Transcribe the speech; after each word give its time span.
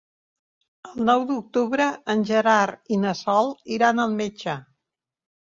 El 0.91 1.03
nou 1.09 1.25
d'octubre 1.31 1.87
en 2.13 2.23
Gerard 2.31 2.91
i 2.97 2.99
na 3.03 3.13
Sol 3.21 3.53
iran 3.79 4.07
al 4.07 4.19
metge. 4.25 4.59